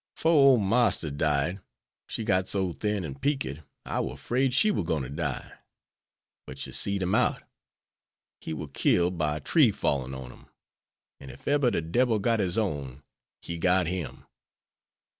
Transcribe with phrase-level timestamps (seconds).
[0.15, 1.59] 'Fore ole Marster died,
[2.07, 5.53] she got so thin an' peaked I war 'fraid she war gwine to die;
[6.47, 7.43] but she seed him out.
[8.39, 10.47] He war killed by a tree fallin' on him,
[11.19, 13.03] an' ef eber de debil got his own
[13.43, 14.25] he got him.